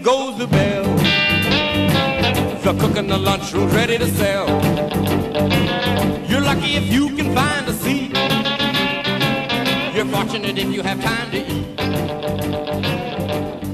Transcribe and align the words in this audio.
goes 0.00 0.38
the 0.38 0.46
bell. 0.46 0.84
The 2.62 2.74
cook 2.78 2.96
in 2.96 3.08
the 3.08 3.18
ready 3.74 3.98
to 3.98 4.06
sell. 4.06 4.46
You're 6.28 6.40
lucky 6.40 6.76
if 6.76 6.92
you 6.92 7.08
can 7.16 7.34
find 7.34 7.68
a 7.68 7.72
seat. 7.72 8.16
You're 9.94 10.06
fortunate 10.06 10.58
if 10.58 10.72
you 10.72 10.82
have 10.82 11.00
time 11.02 11.30
to 11.30 11.38
eat. 11.38 11.76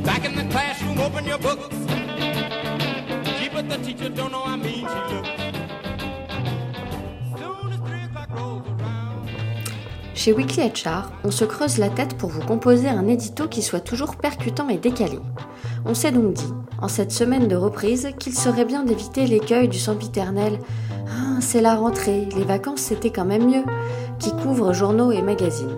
Back 0.04 0.24
in 0.24 0.34
the 0.36 0.46
classroom, 0.50 0.98
open 1.00 1.24
your 1.24 1.38
books. 1.38 1.78
Chez 10.14 10.32
Weekly 10.32 10.62
HR, 10.64 11.12
on 11.22 11.30
se 11.30 11.44
creuse 11.44 11.78
la 11.78 11.88
tête 11.88 12.16
pour 12.16 12.30
vous 12.30 12.40
composer 12.40 12.88
un 12.88 13.06
édito 13.06 13.46
qui 13.46 13.62
soit 13.62 13.80
toujours 13.80 14.16
percutant 14.16 14.68
et 14.68 14.76
décalé. 14.76 15.20
On 15.84 15.94
s'est 15.94 16.12
donc 16.12 16.34
dit, 16.34 16.52
en 16.80 16.88
cette 16.88 17.12
semaine 17.12 17.48
de 17.48 17.56
reprise, 17.56 18.08
qu'il 18.18 18.34
serait 18.34 18.64
bien 18.64 18.84
d'éviter 18.84 19.26
l'écueil 19.26 19.68
du 19.68 19.78
sempiternel 19.78 20.58
Ah, 21.08 21.40
c'est 21.40 21.60
la 21.60 21.76
rentrée, 21.76 22.28
les 22.36 22.44
vacances 22.44 22.80
c'était 22.80 23.10
quand 23.10 23.24
même 23.24 23.46
mieux, 23.46 23.64
qui 24.18 24.32
couvre 24.32 24.72
journaux 24.72 25.12
et 25.12 25.22
magazines. 25.22 25.76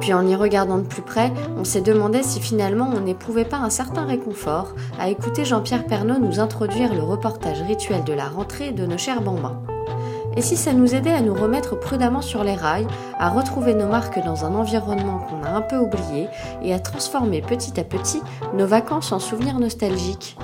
Puis 0.00 0.12
en 0.14 0.26
y 0.26 0.34
regardant 0.34 0.78
de 0.78 0.86
plus 0.86 1.02
près, 1.02 1.32
on 1.56 1.64
s'est 1.64 1.80
demandé 1.80 2.22
si 2.22 2.40
finalement 2.40 2.90
on 2.94 3.00
n'éprouvait 3.00 3.44
pas 3.44 3.58
un 3.58 3.70
certain 3.70 4.04
réconfort 4.04 4.74
à 4.98 5.08
écouter 5.08 5.44
Jean-Pierre 5.44 5.86
Pernaud 5.86 6.18
nous 6.18 6.40
introduire 6.40 6.94
le 6.94 7.02
reportage 7.02 7.62
rituel 7.62 8.02
de 8.04 8.12
la 8.12 8.28
rentrée 8.28 8.72
de 8.72 8.86
nos 8.86 8.98
chers 8.98 9.22
bambins. 9.22 9.62
Et 10.36 10.42
si 10.42 10.56
ça 10.56 10.72
nous 10.72 10.94
aidait 10.94 11.12
à 11.12 11.20
nous 11.20 11.34
remettre 11.34 11.78
prudemment 11.78 12.22
sur 12.22 12.44
les 12.44 12.54
rails, 12.54 12.86
à 13.18 13.28
retrouver 13.30 13.74
nos 13.74 13.88
marques 13.88 14.22
dans 14.24 14.44
un 14.44 14.54
environnement 14.54 15.18
qu'on 15.18 15.42
a 15.44 15.50
un 15.50 15.62
peu 15.62 15.76
oublié 15.76 16.28
et 16.62 16.72
à 16.72 16.78
transformer 16.78 17.42
petit 17.42 17.78
à 17.78 17.84
petit 17.84 18.22
nos 18.54 18.66
vacances 18.66 19.12
en 19.12 19.18
souvenirs 19.18 19.58
nostalgiques 19.58 20.36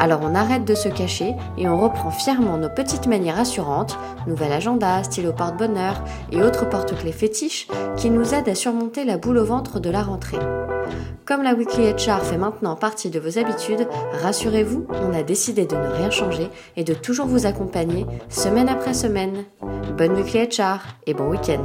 alors 0.00 0.20
on 0.22 0.34
arrête 0.34 0.64
de 0.64 0.74
se 0.74 0.88
cacher 0.88 1.34
et 1.56 1.68
on 1.68 1.78
reprend 1.78 2.10
fièrement 2.10 2.58
nos 2.58 2.68
petites 2.68 3.06
manières 3.06 3.38
assurantes, 3.38 3.98
nouvel 4.26 4.52
agenda, 4.52 5.02
stylo 5.04 5.32
porte-bonheur 5.32 6.02
et 6.32 6.42
autres 6.42 6.68
porte-clés 6.68 7.12
fétiches 7.12 7.68
qui 7.96 8.10
nous 8.10 8.34
aident 8.34 8.48
à 8.48 8.54
surmonter 8.54 9.04
la 9.04 9.18
boule 9.18 9.38
au 9.38 9.44
ventre 9.44 9.80
de 9.80 9.90
la 9.90 10.02
rentrée. 10.02 10.38
Comme 11.26 11.42
la 11.42 11.54
Weekly 11.54 11.90
HR 11.92 12.22
fait 12.22 12.36
maintenant 12.36 12.76
partie 12.76 13.08
de 13.08 13.18
vos 13.18 13.38
habitudes, 13.38 13.88
rassurez-vous, 14.20 14.86
on 14.90 15.14
a 15.14 15.22
décidé 15.22 15.64
de 15.64 15.74
ne 15.74 15.86
rien 15.86 16.10
changer 16.10 16.50
et 16.76 16.84
de 16.84 16.92
toujours 16.92 17.26
vous 17.26 17.46
accompagner 17.46 18.04
semaine 18.28 18.68
après 18.68 18.92
semaine. 18.92 19.44
Bonne 19.96 20.12
Weekly 20.12 20.48
HR 20.48 20.80
et 21.06 21.14
bon 21.14 21.30
week-end. 21.30 21.64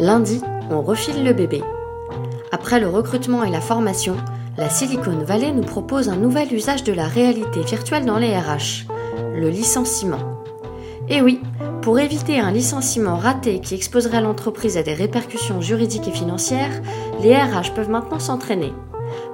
Lundi, 0.00 0.40
on 0.70 0.80
refile 0.80 1.22
le 1.22 1.34
bébé. 1.34 1.62
Après 2.50 2.80
le 2.80 2.88
recrutement 2.88 3.44
et 3.44 3.50
la 3.50 3.60
formation, 3.60 4.16
la 4.58 4.68
Silicon 4.68 5.18
Valley 5.24 5.52
nous 5.52 5.62
propose 5.62 6.08
un 6.08 6.16
nouvel 6.16 6.52
usage 6.52 6.82
de 6.82 6.92
la 6.92 7.06
réalité 7.06 7.60
virtuelle 7.60 8.04
dans 8.04 8.18
les 8.18 8.36
RH, 8.36 8.86
le 9.36 9.48
licenciement. 9.50 10.42
Et 11.08 11.22
oui, 11.22 11.40
pour 11.80 12.00
éviter 12.00 12.40
un 12.40 12.50
licenciement 12.50 13.16
raté 13.16 13.60
qui 13.60 13.76
exposerait 13.76 14.20
l'entreprise 14.20 14.76
à 14.76 14.82
des 14.82 14.94
répercussions 14.94 15.60
juridiques 15.60 16.08
et 16.08 16.12
financières, 16.12 16.82
les 17.22 17.36
RH 17.36 17.72
peuvent 17.76 17.88
maintenant 17.88 18.18
s'entraîner. 18.18 18.72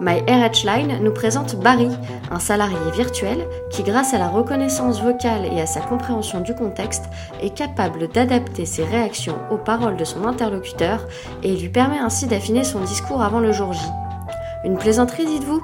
MyRHLine 0.01 1.03
nous 1.03 1.13
présente 1.13 1.57
Barry, 1.57 1.89
un 2.31 2.39
salarié 2.39 2.77
virtuel 2.95 3.49
qui, 3.71 3.83
grâce 3.83 4.13
à 4.13 4.19
la 4.19 4.29
reconnaissance 4.29 5.03
vocale 5.03 5.47
et 5.51 5.61
à 5.61 5.67
sa 5.67 5.81
compréhension 5.81 6.41
du 6.41 6.55
contexte, 6.55 7.05
est 7.41 7.57
capable 7.57 8.09
d'adapter 8.09 8.67
ses 8.67 8.85
réactions 8.85 9.37
aux 9.51 9.59
paroles 9.59 9.97
de 9.97 10.05
son 10.05 10.27
interlocuteur 10.27 11.07
et 11.43 11.57
lui 11.57 11.71
permet 11.71 11.99
ainsi 11.99 12.27
d'affiner 12.27 12.63
son 12.63 12.81
discours 12.81 13.23
avant 13.23 13.41
le 13.41 13.53
jour 13.53 13.73
J. 13.73 13.81
Une 14.65 14.79
plaisanterie, 14.79 15.27
dites-vous? 15.27 15.63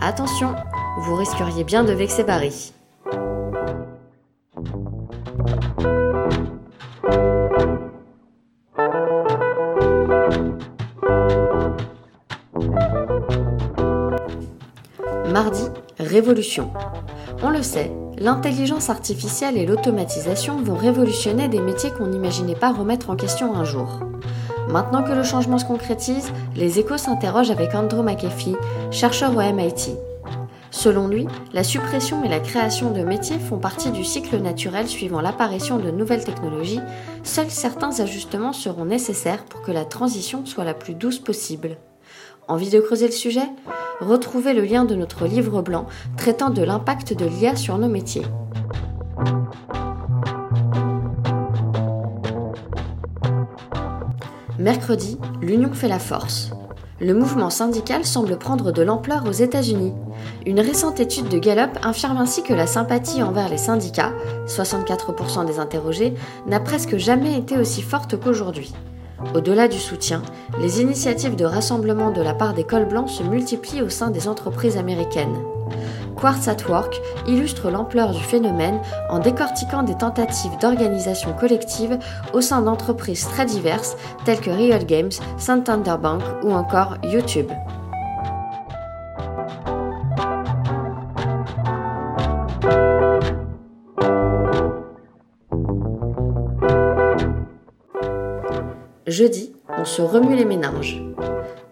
Attention, 0.00 0.54
vous 0.98 1.14
risqueriez 1.14 1.62
bien 1.62 1.84
de 1.84 1.92
vexer 1.92 2.24
Barry. 2.24 2.72
Mardi, 15.30 15.68
révolution. 16.00 16.72
On 17.44 17.50
le 17.50 17.62
sait, 17.62 17.92
l'intelligence 18.18 18.90
artificielle 18.90 19.56
et 19.56 19.66
l'automatisation 19.66 20.60
vont 20.60 20.74
révolutionner 20.74 21.46
des 21.48 21.60
métiers 21.60 21.92
qu'on 21.92 22.08
n'imaginait 22.08 22.56
pas 22.56 22.72
remettre 22.72 23.10
en 23.10 23.16
question 23.16 23.54
un 23.54 23.64
jour. 23.64 24.00
Maintenant 24.70 25.02
que 25.02 25.12
le 25.12 25.24
changement 25.24 25.58
se 25.58 25.64
concrétise, 25.64 26.32
les 26.54 26.78
échos 26.78 26.96
s'interrogent 26.96 27.50
avec 27.50 27.74
Andrew 27.74 28.04
McAfee, 28.04 28.56
chercheur 28.92 29.36
au 29.36 29.40
MIT. 29.40 29.96
Selon 30.70 31.08
lui, 31.08 31.26
la 31.52 31.64
suppression 31.64 32.22
et 32.22 32.28
la 32.28 32.38
création 32.38 32.92
de 32.92 33.02
métiers 33.02 33.40
font 33.40 33.58
partie 33.58 33.90
du 33.90 34.04
cycle 34.04 34.38
naturel 34.38 34.86
suivant 34.86 35.20
l'apparition 35.20 35.78
de 35.78 35.90
nouvelles 35.90 36.24
technologies, 36.24 36.80
seuls 37.24 37.50
certains 37.50 37.98
ajustements 37.98 38.52
seront 38.52 38.84
nécessaires 38.84 39.44
pour 39.44 39.62
que 39.62 39.72
la 39.72 39.84
transition 39.84 40.46
soit 40.46 40.64
la 40.64 40.74
plus 40.74 40.94
douce 40.94 41.18
possible. 41.18 41.76
Envie 42.46 42.70
de 42.70 42.78
creuser 42.78 43.06
le 43.06 43.12
sujet? 43.12 43.48
Retrouvez 44.00 44.52
le 44.52 44.62
lien 44.62 44.84
de 44.84 44.94
notre 44.94 45.26
livre 45.26 45.62
blanc 45.62 45.86
traitant 46.16 46.50
de 46.50 46.62
l'impact 46.62 47.12
de 47.14 47.26
l'IA 47.26 47.56
sur 47.56 47.76
nos 47.76 47.88
métiers. 47.88 48.26
Mercredi, 54.60 55.16
l'union 55.40 55.72
fait 55.72 55.88
la 55.88 55.98
force. 55.98 56.50
Le 57.00 57.14
mouvement 57.14 57.48
syndical 57.48 58.04
semble 58.04 58.36
prendre 58.36 58.72
de 58.72 58.82
l'ampleur 58.82 59.24
aux 59.26 59.32
États-Unis. 59.32 59.94
Une 60.44 60.60
récente 60.60 61.00
étude 61.00 61.28
de 61.28 61.38
Gallup 61.38 61.78
affirme 61.82 62.18
ainsi 62.18 62.42
que 62.42 62.52
la 62.52 62.66
sympathie 62.66 63.22
envers 63.22 63.48
les 63.48 63.56
syndicats, 63.56 64.12
64% 64.46 65.46
des 65.46 65.58
interrogés, 65.58 66.12
n'a 66.46 66.60
presque 66.60 66.98
jamais 66.98 67.38
été 67.38 67.56
aussi 67.56 67.80
forte 67.80 68.20
qu'aujourd'hui. 68.20 68.74
Au-delà 69.34 69.66
du 69.66 69.78
soutien, 69.78 70.20
les 70.60 70.82
initiatives 70.82 71.36
de 71.36 71.46
rassemblement 71.46 72.10
de 72.10 72.20
la 72.20 72.34
part 72.34 72.52
des 72.52 72.64
cols 72.64 72.86
blancs 72.86 73.08
se 73.08 73.22
multiplient 73.22 73.80
au 73.80 73.88
sein 73.88 74.10
des 74.10 74.28
entreprises 74.28 74.76
américaines. 74.76 75.38
Quartz 76.20 76.48
at 76.48 76.68
Work 76.68 77.00
illustre 77.26 77.70
l'ampleur 77.70 78.12
du 78.12 78.22
phénomène 78.22 78.80
en 79.08 79.18
décortiquant 79.18 79.82
des 79.82 79.96
tentatives 79.96 80.56
d'organisation 80.60 81.32
collective 81.32 81.98
au 82.34 82.42
sein 82.42 82.60
d'entreprises 82.60 83.26
très 83.26 83.46
diverses 83.46 83.96
telles 84.24 84.40
que 84.40 84.50
Riot 84.50 84.84
Games, 84.86 85.10
Santander 85.38 85.96
Bank 86.00 86.22
ou 86.42 86.52
encore 86.52 86.96
YouTube. 87.04 87.50
Jeudi, 99.06 99.54
on 99.68 99.84
se 99.84 100.02
remue 100.02 100.36
les 100.36 100.44
méninges. 100.44 101.02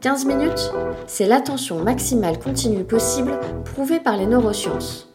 15 0.00 0.26
minutes, 0.26 0.72
c'est 1.08 1.26
l'attention 1.26 1.82
maximale 1.82 2.38
continue 2.38 2.84
possible 2.84 3.32
prouvée 3.64 3.98
par 3.98 4.16
les 4.16 4.26
neurosciences. 4.26 5.08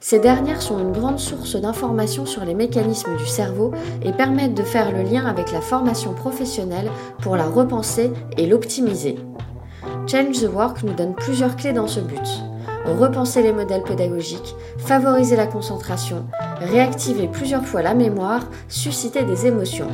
Ces 0.00 0.18
dernières 0.18 0.62
sont 0.62 0.78
une 0.78 0.92
grande 0.92 1.18
source 1.18 1.56
d'informations 1.56 2.24
sur 2.24 2.46
les 2.46 2.54
mécanismes 2.54 3.18
du 3.18 3.26
cerveau 3.26 3.72
et 4.02 4.12
permettent 4.12 4.54
de 4.54 4.62
faire 4.62 4.92
le 4.92 5.02
lien 5.02 5.26
avec 5.26 5.52
la 5.52 5.60
formation 5.60 6.14
professionnelle 6.14 6.90
pour 7.20 7.36
la 7.36 7.44
repenser 7.44 8.10
et 8.38 8.46
l'optimiser. 8.46 9.16
Change 10.06 10.40
the 10.40 10.50
Work 10.50 10.84
nous 10.84 10.94
donne 10.94 11.14
plusieurs 11.14 11.56
clés 11.56 11.74
dans 11.74 11.86
ce 11.86 12.00
but. 12.00 12.42
Repenser 12.86 13.42
les 13.42 13.52
modèles 13.52 13.82
pédagogiques, 13.82 14.54
favoriser 14.78 15.36
la 15.36 15.46
concentration, 15.46 16.24
réactiver 16.60 17.28
plusieurs 17.28 17.66
fois 17.66 17.82
la 17.82 17.92
mémoire, 17.92 18.48
susciter 18.68 19.22
des 19.24 19.46
émotions 19.46 19.88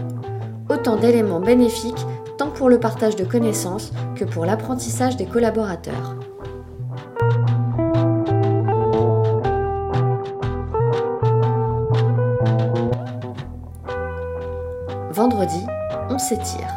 autant 0.68 0.96
d'éléments 0.96 1.40
bénéfiques 1.40 2.06
tant 2.36 2.50
pour 2.50 2.68
le 2.68 2.78
partage 2.78 3.16
de 3.16 3.24
connaissances 3.24 3.92
que 4.14 4.24
pour 4.24 4.44
l'apprentissage 4.44 5.16
des 5.16 5.26
collaborateurs. 5.26 6.16
Vendredi, 15.10 15.64
on 16.10 16.18
s'étire. 16.18 16.68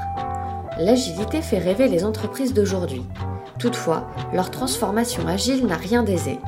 L'agilité 0.78 1.42
fait 1.42 1.58
rêver 1.58 1.90
les 1.90 2.06
entreprises 2.06 2.54
d'aujourd'hui. 2.54 3.04
Toutefois, 3.60 4.08
leur 4.34 4.50
transformation 4.50 5.28
agile 5.28 5.66
n'a 5.66 5.76
rien 5.76 6.04
d'aisé. 6.04 6.40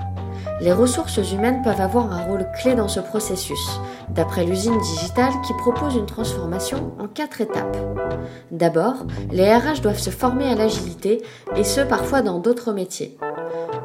Les 0.61 0.71
ressources 0.71 1.17
humaines 1.31 1.63
peuvent 1.63 1.81
avoir 1.81 2.13
un 2.13 2.23
rôle 2.23 2.45
clé 2.61 2.75
dans 2.75 2.87
ce 2.87 2.99
processus, 2.99 3.79
d'après 4.09 4.45
l'usine 4.45 4.77
digitale 4.77 5.33
qui 5.45 5.53
propose 5.53 5.95
une 5.95 6.05
transformation 6.05 6.93
en 6.99 7.07
quatre 7.07 7.41
étapes. 7.41 7.75
D'abord, 8.51 9.07
les 9.31 9.51
RH 9.51 9.81
doivent 9.81 9.97
se 9.97 10.11
former 10.11 10.45
à 10.45 10.53
l'agilité, 10.53 11.23
et 11.55 11.63
ce 11.63 11.81
parfois 11.81 12.21
dans 12.21 12.37
d'autres 12.37 12.73
métiers. 12.73 13.17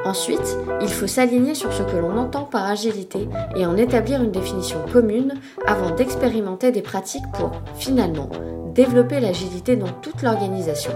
Ensuite, 0.04 0.58
il 0.82 0.88
faut 0.88 1.06
s'aligner 1.06 1.54
sur 1.54 1.72
ce 1.72 1.82
que 1.82 1.96
l'on 1.96 2.18
entend 2.18 2.44
par 2.44 2.66
agilité 2.66 3.26
et 3.56 3.64
en 3.64 3.76
établir 3.78 4.22
une 4.22 4.30
définition 4.30 4.78
commune 4.92 5.34
avant 5.66 5.94
d'expérimenter 5.94 6.72
des 6.72 6.82
pratiques 6.82 7.24
pour, 7.32 7.52
finalement, 7.74 8.28
développer 8.74 9.18
l'agilité 9.20 9.76
dans 9.76 9.92
toute 10.02 10.22
l'organisation. 10.22 10.92